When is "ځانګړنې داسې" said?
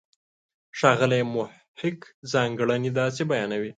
2.31-3.21